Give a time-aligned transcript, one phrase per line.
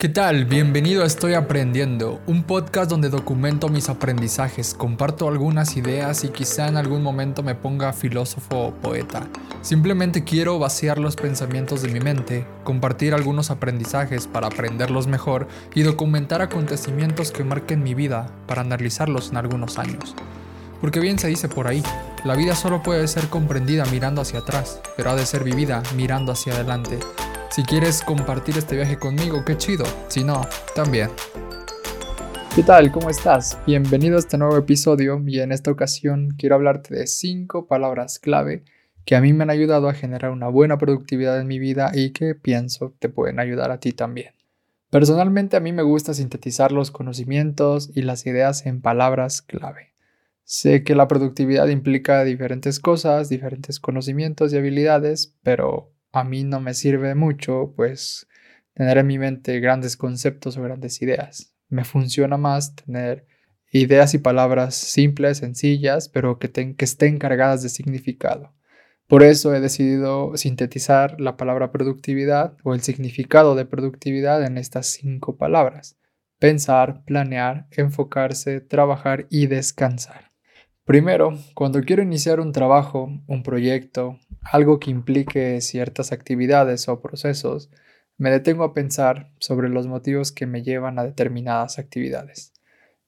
[0.00, 0.46] ¿Qué tal?
[0.46, 6.68] Bienvenido a Estoy Aprendiendo, un podcast donde documento mis aprendizajes, comparto algunas ideas y quizá
[6.68, 9.28] en algún momento me ponga filósofo o poeta.
[9.60, 15.82] Simplemente quiero vaciar los pensamientos de mi mente, compartir algunos aprendizajes para aprenderlos mejor y
[15.82, 20.14] documentar acontecimientos que marquen mi vida para analizarlos en algunos años.
[20.80, 21.82] Porque bien se dice por ahí,
[22.24, 26.32] la vida solo puede ser comprendida mirando hacia atrás, pero ha de ser vivida mirando
[26.32, 26.98] hacia adelante.
[27.50, 29.84] Si quieres compartir este viaje conmigo, qué chido.
[30.06, 30.42] Si no,
[30.76, 31.10] también.
[32.54, 32.92] ¿Qué tal?
[32.92, 33.58] ¿Cómo estás?
[33.66, 38.62] Bienvenido a este nuevo episodio y en esta ocasión quiero hablarte de 5 palabras clave
[39.04, 42.10] que a mí me han ayudado a generar una buena productividad en mi vida y
[42.10, 44.32] que pienso te pueden ayudar a ti también.
[44.88, 49.94] Personalmente a mí me gusta sintetizar los conocimientos y las ideas en palabras clave.
[50.44, 56.60] Sé que la productividad implica diferentes cosas, diferentes conocimientos y habilidades, pero a mí no
[56.60, 58.26] me sirve mucho, pues,
[58.74, 61.54] tener en mi mente grandes conceptos o grandes ideas.
[61.68, 63.26] Me funciona más tener
[63.72, 68.54] ideas y palabras simples, sencillas, pero que, que estén cargadas de significado.
[69.06, 74.86] Por eso he decidido sintetizar la palabra productividad o el significado de productividad en estas
[74.86, 75.96] cinco palabras.
[76.38, 80.29] Pensar, planear, enfocarse, trabajar y descansar.
[80.90, 87.70] Primero, cuando quiero iniciar un trabajo, un proyecto, algo que implique ciertas actividades o procesos,
[88.18, 92.54] me detengo a pensar sobre los motivos que me llevan a determinadas actividades.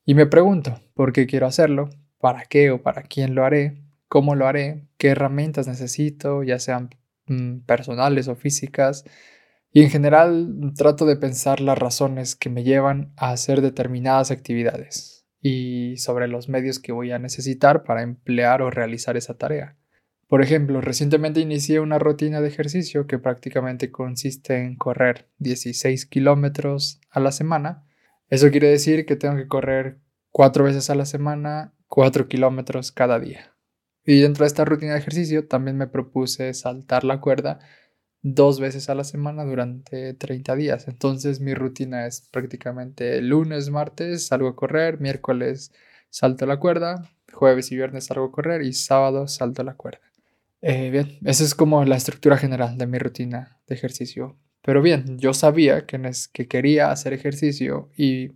[0.04, 1.90] Y me pregunto, ¿por qué quiero hacerlo?
[2.20, 3.82] ¿Para qué o para quién lo haré?
[4.06, 4.86] ¿Cómo lo haré?
[4.96, 6.90] ¿Qué herramientas necesito, ya sean
[7.26, 9.04] mm, personales o físicas?
[9.72, 15.21] Y en general trato de pensar las razones que me llevan a hacer determinadas actividades
[15.42, 19.76] y sobre los medios que voy a necesitar para emplear o realizar esa tarea.
[20.28, 27.00] Por ejemplo, recientemente inicié una rutina de ejercicio que prácticamente consiste en correr 16 kilómetros
[27.10, 27.84] a la semana.
[28.30, 29.98] Eso quiere decir que tengo que correr
[30.30, 33.54] cuatro veces a la semana, 4 kilómetros cada día.
[34.06, 37.58] Y dentro de esta rutina de ejercicio también me propuse saltar la cuerda
[38.22, 40.88] dos veces a la semana durante 30 días.
[40.88, 45.72] Entonces mi rutina es prácticamente lunes, martes salgo a correr, miércoles
[46.10, 50.00] salto la cuerda, jueves y viernes salgo a correr y sábado salto la cuerda.
[50.62, 54.36] Eh, bien, esa es como la estructura general de mi rutina de ejercicio.
[54.62, 56.00] Pero bien, yo sabía que,
[56.32, 58.32] que quería hacer ejercicio y,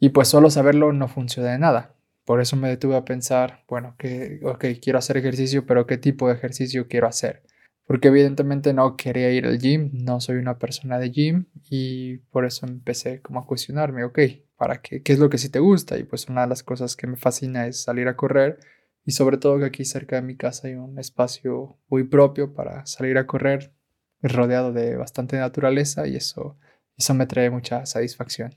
[0.00, 1.94] y pues solo saberlo no funciona de nada.
[2.24, 6.28] Por eso me detuve a pensar, bueno, que, ok, quiero hacer ejercicio, pero ¿qué tipo
[6.28, 7.42] de ejercicio quiero hacer?
[7.88, 12.44] Porque evidentemente no quería ir al gym, no soy una persona de gym y por
[12.44, 14.18] eso empecé como a cuestionarme, ok,
[14.58, 15.02] ¿para qué?
[15.02, 15.96] ¿Qué es lo que sí te gusta?
[15.96, 18.58] Y pues una de las cosas que me fascina es salir a correr
[19.06, 22.84] y sobre todo que aquí cerca de mi casa hay un espacio muy propio para
[22.84, 23.72] salir a correr,
[24.20, 26.58] rodeado de bastante naturaleza y eso,
[26.94, 28.54] eso me trae mucha satisfacción.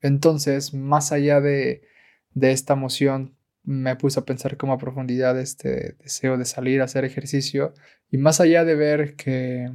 [0.00, 1.86] Entonces, más allá de,
[2.32, 6.84] de esta emoción, me puse a pensar como a profundidad este deseo de salir a
[6.84, 7.72] hacer ejercicio
[8.10, 9.70] y más allá de ver que,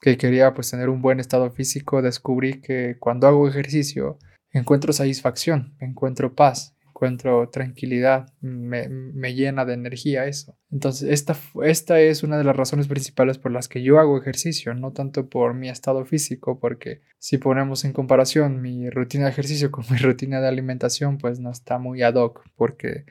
[0.00, 4.18] que quería pues tener un buen estado físico, descubrí que cuando hago ejercicio
[4.50, 10.56] encuentro satisfacción, encuentro paz, encuentro tranquilidad, me, me, llena de energía eso.
[10.70, 14.74] Entonces, esta, esta es una de las razones principales por las que yo hago ejercicio,
[14.74, 19.72] no tanto por mi estado físico, porque si ponemos en comparación mi rutina de ejercicio
[19.72, 23.04] con mi rutina de alimentación, pues no está muy ad hoc, porque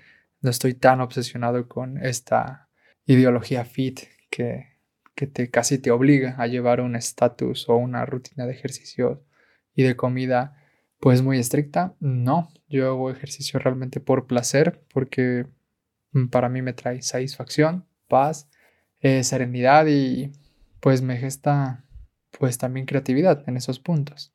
[0.43, 2.69] no estoy tan obsesionado con esta
[3.05, 4.73] ideología fit que,
[5.15, 9.23] que te, casi te obliga a llevar un estatus o una rutina de ejercicio
[9.73, 10.57] y de comida
[10.99, 11.95] pues muy estricta.
[11.99, 15.47] No, yo hago ejercicio realmente por placer, porque
[16.11, 18.49] mm, para mí me trae satisfacción, paz,
[18.99, 20.33] eh, serenidad y
[20.81, 21.85] pues me gesta
[22.37, 24.33] pues también creatividad en esos puntos.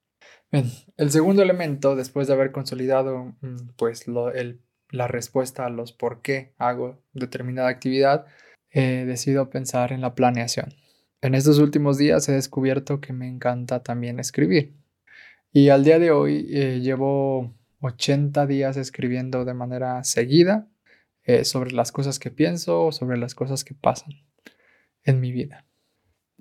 [0.50, 4.08] El segundo elemento, después de haber consolidado mm, pues
[4.90, 8.26] la respuesta a los por qué hago determinada actividad,
[8.70, 10.74] he decidido pensar en la planeación.
[11.20, 14.74] En estos últimos días he descubierto que me encanta también escribir.
[15.52, 20.68] Y al día de hoy eh, llevo 80 días escribiendo de manera seguida
[21.24, 24.12] eh, sobre las cosas que pienso o sobre las cosas que pasan
[25.04, 25.64] en mi vida.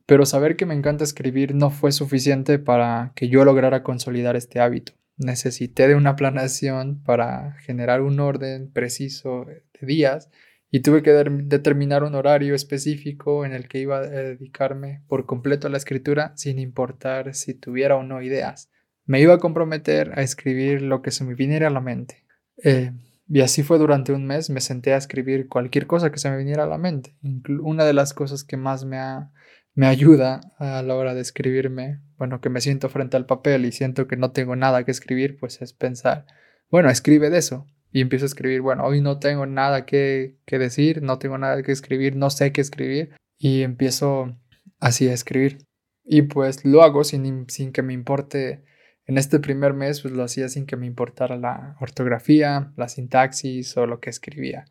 [0.05, 4.59] Pero saber que me encanta escribir no fue suficiente para que yo lograra consolidar este
[4.59, 4.93] hábito.
[5.17, 10.29] Necesité de una planeación para generar un orden preciso de días
[10.69, 15.67] y tuve que determinar un horario específico en el que iba a dedicarme por completo
[15.67, 18.69] a la escritura sin importar si tuviera o no ideas.
[19.05, 22.25] Me iba a comprometer a escribir lo que se me viniera a la mente.
[22.63, 22.91] Eh,
[23.29, 26.37] y así fue durante un mes, me senté a escribir cualquier cosa que se me
[26.37, 27.15] viniera a la mente.
[27.61, 29.31] una de las cosas que más me ha,
[29.77, 33.71] me ayuda a la hora de escribirme, bueno, que me siento frente al papel y
[33.71, 36.25] siento que no tengo nada que escribir, pues es pensar,
[36.71, 37.67] bueno, escribe de eso.
[37.91, 41.61] Y empiezo a escribir, bueno, hoy no tengo nada que, que decir, no tengo nada
[41.61, 43.11] que escribir, no sé qué escribir.
[43.37, 44.35] Y empiezo
[44.79, 45.59] así a escribir.
[46.03, 48.63] Y pues lo hago sin, sin que me importe
[49.05, 53.77] en este primer mes pues lo hacía sin que me importara la ortografía, la sintaxis
[53.77, 54.65] o lo que escribía.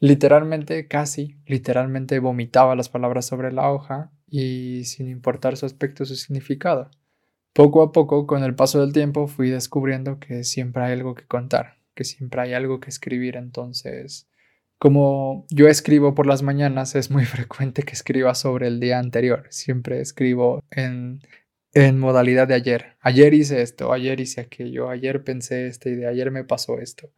[0.00, 6.06] Literalmente, casi, literalmente vomitaba las palabras sobre la hoja y sin importar su aspecto o
[6.06, 6.90] su significado.
[7.52, 11.26] Poco a poco, con el paso del tiempo, fui descubriendo que siempre hay algo que
[11.26, 13.36] contar, que siempre hay algo que escribir.
[13.36, 14.28] Entonces,
[14.78, 19.46] como yo escribo por las mañanas, es muy frecuente que escriba sobre el día anterior.
[19.50, 22.96] Siempre escribo en modalidad de ayer.
[23.00, 27.10] Ayer hice esto, ayer hice aquello, ayer pensé esta idea, ayer me pasó esto.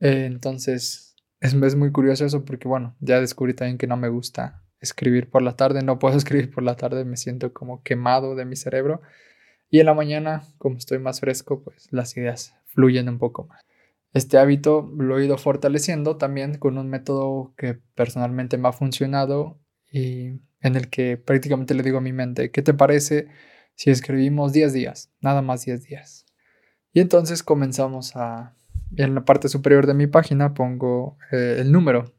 [0.00, 4.08] Eh, entonces, es, es muy curioso eso porque, bueno, ya descubrí también que no me
[4.10, 8.34] gusta escribir por la tarde, no puedo escribir por la tarde, me siento como quemado
[8.34, 9.00] de mi cerebro.
[9.70, 13.64] Y en la mañana, como estoy más fresco, pues las ideas fluyen un poco más.
[14.14, 19.60] Este hábito lo he ido fortaleciendo también con un método que personalmente me ha funcionado
[19.92, 23.28] y en el que prácticamente le digo a mi mente, ¿qué te parece
[23.78, 26.26] si escribimos 10 días, nada más 10 días.
[26.92, 28.56] Y entonces comenzamos a,
[28.96, 32.12] en la parte superior de mi página pongo eh, el número,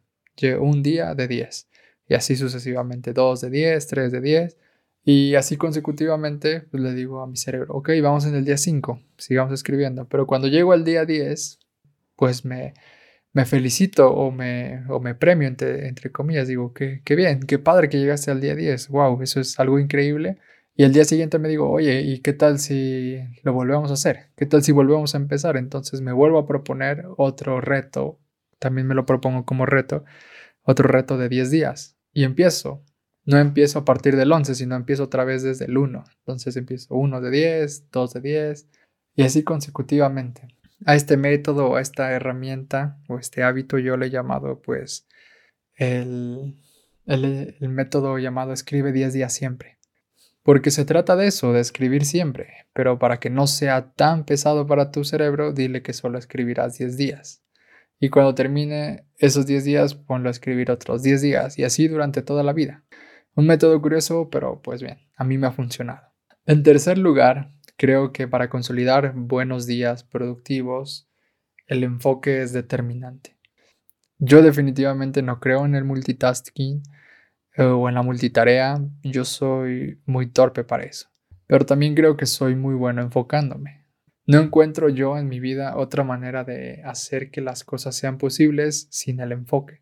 [0.62, 1.69] un día de 10.
[2.10, 4.58] Y así sucesivamente, 2 de 10, 3 de 10.
[5.06, 9.00] Y así consecutivamente pues, le digo a mi cerebro, ok, vamos en el día 5,
[9.18, 10.08] sigamos escribiendo.
[10.10, 11.60] Pero cuando llego al día 10,
[12.16, 12.74] pues me,
[13.34, 16.48] me felicito o me, o me premio, entre, entre comillas.
[16.48, 18.90] Digo, qué, qué bien, qué padre que llegaste al día 10.
[18.90, 20.38] Wow, eso es algo increíble.
[20.76, 24.32] Y el día siguiente me digo, oye, ¿y qué tal si lo volvemos a hacer?
[24.36, 25.58] ¿Qué tal si volvemos a empezar?
[25.58, 28.20] Entonces me vuelvo a proponer otro reto,
[28.60, 30.06] también me lo propongo como reto,
[30.64, 31.99] otro reto de 10 días.
[32.14, 32.84] Y empiezo.
[33.26, 36.04] No empiezo a partir del 11, sino empiezo otra vez desde el 1.
[36.20, 38.68] Entonces empiezo 1 de 10, 2 de 10
[39.16, 40.48] y así consecutivamente.
[40.86, 45.08] A este método, a esta herramienta o este hábito yo le he llamado pues
[45.76, 46.56] el,
[47.06, 49.78] el, método llamado escribe 10 días siempre.
[50.44, 54.66] Porque se trata de eso, de escribir siempre, pero para que no sea tan pesado
[54.66, 57.44] para tu cerebro, dile que solo escribirás 10 días.
[58.00, 62.22] Y cuando termine esos 10 días, ponlo a escribir otros 10 días y así durante
[62.22, 62.84] toda la vida.
[63.36, 66.08] Un método curioso, pero pues bien, a mí me ha funcionado.
[66.46, 71.10] En tercer lugar, creo que para consolidar buenos días productivos,
[71.68, 73.38] el enfoque es determinante.
[74.18, 76.82] Yo definitivamente no creo en el multitasking
[77.58, 81.10] o en la multitarea, yo soy muy torpe para eso.
[81.48, 83.86] Pero también creo que soy muy bueno enfocándome.
[84.30, 88.86] No encuentro yo en mi vida otra manera de hacer que las cosas sean posibles
[88.92, 89.82] sin el enfoque.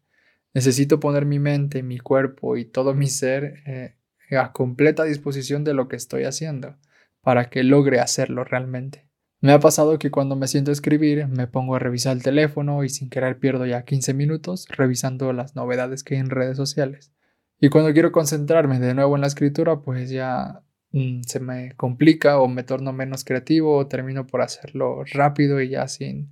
[0.53, 3.97] Necesito poner mi mente, mi cuerpo y todo mi ser eh,
[4.37, 6.77] a completa disposición de lo que estoy haciendo
[7.19, 9.05] para que logre hacerlo realmente.
[9.41, 12.85] Me ha pasado que cuando me siento a escribir me pongo a revisar el teléfono
[12.85, 17.11] y sin querer pierdo ya 15 minutos revisando las novedades que hay en redes sociales.
[17.59, 22.39] Y cuando quiero concentrarme de nuevo en la escritura, pues ya mm, se me complica
[22.39, 26.31] o me torno menos creativo o termino por hacerlo rápido y ya sin,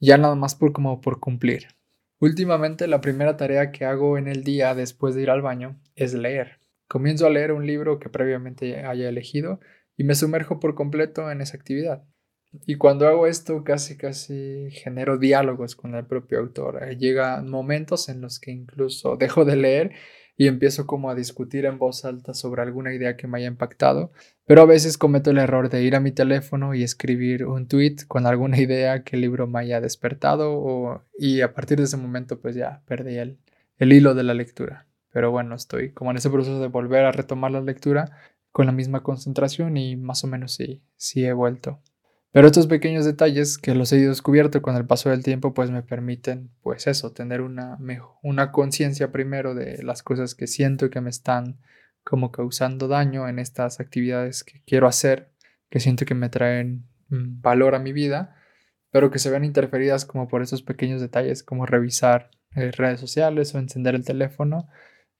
[0.00, 1.68] ya nada más por como por cumplir.
[2.20, 6.14] Últimamente la primera tarea que hago en el día después de ir al baño es
[6.14, 6.58] leer.
[6.88, 9.60] Comienzo a leer un libro que previamente haya elegido
[9.96, 12.04] y me sumerjo por completo en esa actividad.
[12.66, 16.96] Y cuando hago esto casi casi genero diálogos con el propio autor.
[16.96, 19.92] Llegan momentos en los que incluso dejo de leer
[20.36, 24.12] y empiezo como a discutir en voz alta sobre alguna idea que me haya impactado,
[24.46, 27.96] pero a veces cometo el error de ir a mi teléfono y escribir un tweet
[28.06, 32.40] con alguna idea que el libro me haya despertado y a partir de ese momento
[32.40, 33.38] pues ya perdí el,
[33.78, 34.86] el hilo de la lectura.
[35.10, 38.12] Pero bueno, estoy como en ese proceso de volver a retomar la lectura
[38.52, 41.80] con la misma concentración y más o menos sí, sí he vuelto.
[42.30, 45.82] Pero estos pequeños detalles que los he descubierto con el paso del tiempo pues me
[45.82, 47.78] permiten pues eso, tener una,
[48.22, 51.58] una conciencia primero de las cosas que siento que me están
[52.04, 55.32] como causando daño en estas actividades que quiero hacer,
[55.70, 58.36] que siento que me traen mm, valor a mi vida,
[58.90, 63.54] pero que se ven interferidas como por esos pequeños detalles como revisar eh, redes sociales
[63.54, 64.68] o encender el teléfono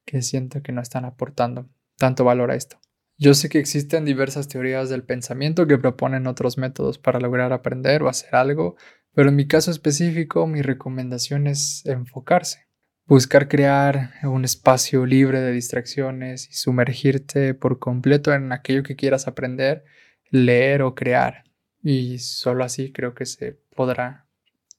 [0.04, 2.78] que siento que no están aportando tanto valor a esto.
[3.20, 8.04] Yo sé que existen diversas teorías del pensamiento que proponen otros métodos para lograr aprender
[8.04, 8.76] o hacer algo,
[9.12, 12.68] pero en mi caso específico mi recomendación es enfocarse.
[13.06, 19.26] Buscar crear un espacio libre de distracciones y sumergirte por completo en aquello que quieras
[19.26, 19.84] aprender,
[20.30, 21.42] leer o crear.
[21.82, 24.28] Y solo así creo que se podrá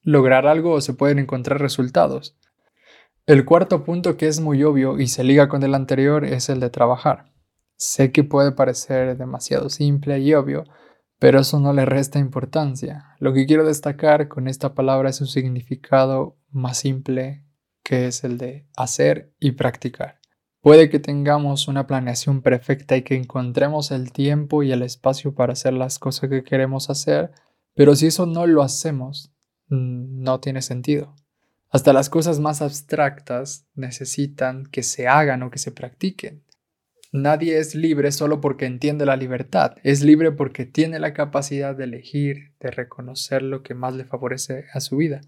[0.01, 2.37] lograr algo o se pueden encontrar resultados.
[3.25, 6.61] El cuarto punto que es muy obvio y se liga con el anterior es el
[6.61, 7.25] de trabajar.
[7.81, 10.65] Sé que puede parecer demasiado simple y obvio,
[11.17, 13.15] pero eso no le resta importancia.
[13.19, 17.45] Lo que quiero destacar con esta palabra es su significado más simple,
[17.81, 20.19] que es el de hacer y practicar.
[20.59, 25.53] Puede que tengamos una planeación perfecta y que encontremos el tiempo y el espacio para
[25.53, 27.31] hacer las cosas que queremos hacer,
[27.75, 29.31] pero si eso no lo hacemos,
[29.69, 31.15] mm, no tiene sentido.
[31.69, 36.43] Hasta las cosas más abstractas necesitan que se hagan o que se practiquen.
[37.11, 41.85] Nadie es libre solo porque entiende la libertad, es libre porque tiene la capacidad de
[41.85, 45.21] elegir, de reconocer lo que más le favorece a su vida.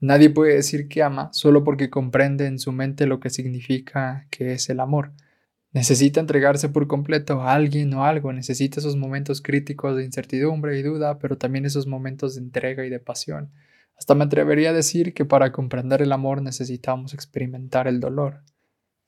[0.00, 4.54] Nadie puede decir que ama solo porque comprende en su mente lo que significa que
[4.54, 5.12] es el amor.
[5.72, 10.82] Necesita entregarse por completo a alguien o algo, necesita esos momentos críticos de incertidumbre y
[10.82, 13.52] duda, pero también esos momentos de entrega y de pasión.
[13.96, 18.42] Hasta me atrevería a decir que para comprender el amor necesitamos experimentar el dolor.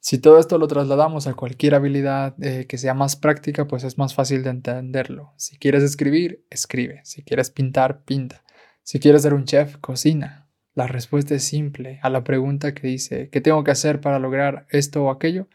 [0.04, 3.98] Si todo esto lo trasladamos a cualquier habilidad eh, que sea más práctica, pues es
[3.98, 5.32] más fácil de entenderlo.
[5.36, 7.02] Si quieres escribir, escribe.
[7.04, 8.42] Si quieres pintar, pinta.
[8.82, 10.50] Si quieres ser un chef, cocina.
[10.74, 14.66] La respuesta es simple a la pregunta que dice, ¿qué tengo que hacer para lograr
[14.70, 15.46] esto o aquello?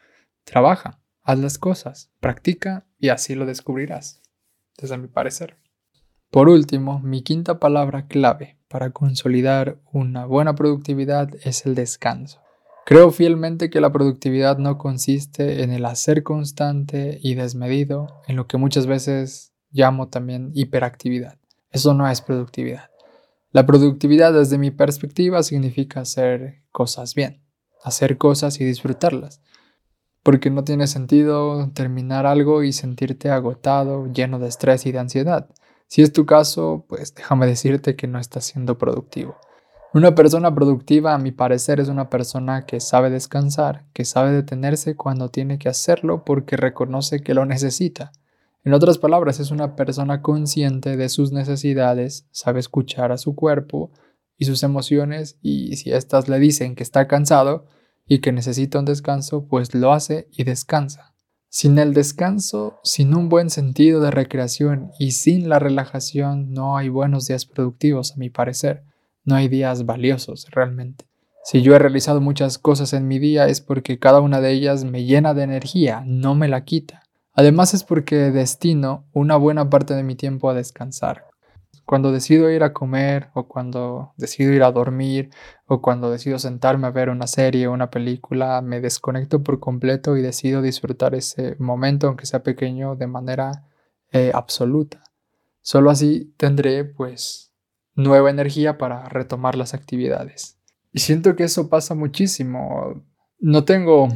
[0.46, 4.22] Trabaja, haz las cosas, practica y así lo descubrirás,
[4.78, 5.58] desde mi parecer.
[6.32, 12.47] Por último, mi quinta palabra clave para consolidar una buena productividad es el descanso.
[12.88, 18.48] Creo fielmente que la productividad no consiste en el hacer constante y desmedido, en lo
[18.48, 21.38] que muchas veces llamo también hiperactividad.
[21.70, 22.90] Eso no es productividad.
[23.52, 27.44] La productividad desde mi perspectiva significa hacer cosas bien,
[27.84, 29.42] hacer cosas y disfrutarlas,
[30.24, 35.50] porque no tiene sentido terminar algo y sentirte agotado, lleno de estrés y de ansiedad.
[35.88, 39.36] Si es tu caso, pues déjame decirte que no estás siendo productivo.
[39.94, 44.96] Una persona productiva, a mi parecer, es una persona que sabe descansar, que sabe detenerse
[44.96, 48.12] cuando tiene que hacerlo porque reconoce que lo necesita
[48.68, 53.92] en otras palabras, es una persona consciente de sus necesidades, sabe escuchar a su cuerpo
[54.38, 57.66] y sus emociones y si éstas le dicen que está cansado
[58.06, 61.16] y que necesita un descanso, pues lo hace y descansa.
[61.48, 66.90] Sin el descanso, sin un buen sentido de recreación y sin la relajación no hay
[66.90, 68.84] buenos días productivos, a mi parecer.
[69.28, 71.06] No hay días valiosos realmente.
[71.44, 74.86] Si yo he realizado muchas cosas en mi día es porque cada una de ellas
[74.86, 77.04] me llena de energía, no me la quita.
[77.34, 81.26] Además es porque destino una buena parte de mi tiempo a descansar.
[81.86, 85.30] Cuando decido ir a comer o cuando decido ir a dormir
[85.66, 90.16] o cuando decido sentarme a ver una serie o una película, me desconecto por completo
[90.16, 93.66] y decido disfrutar ese momento, aunque sea pequeño, de manera
[94.14, 95.04] eh, absoluta.
[95.62, 97.47] Solo así tendré pues
[97.98, 100.58] nueva energía para retomar las actividades.
[100.94, 103.04] Y siento que eso pasa muchísimo.
[103.40, 104.08] No tengo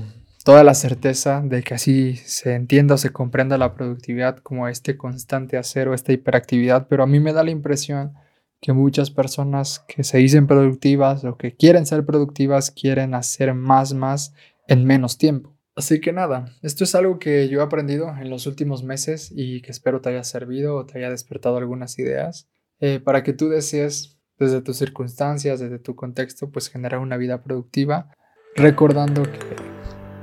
[0.45, 4.97] toda la certeza de que así se entienda o se comprenda la productividad como este
[4.97, 8.13] constante hacer o esta hiperactividad, pero a mí me da la impresión
[8.61, 13.93] que muchas personas que se dicen productivas o que quieren ser productivas quieren hacer más,
[13.93, 14.33] más
[14.67, 15.57] en menos tiempo.
[15.75, 19.61] Así que nada, esto es algo que yo he aprendido en los últimos meses y
[19.61, 22.47] que espero te haya servido o te haya despertado algunas ideas
[22.81, 27.43] eh, para que tú desees desde tus circunstancias, desde tu contexto, pues generar una vida
[27.43, 28.09] productiva,
[28.55, 29.39] recordando que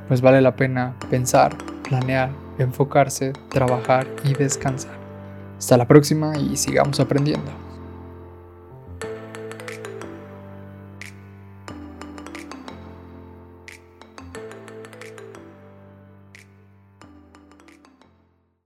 [0.08, 1.56] pues vale la pena pensar,
[1.88, 4.98] planear, enfocarse, trabajar y descansar.
[5.56, 7.67] Hasta la próxima y sigamos aprendiendo.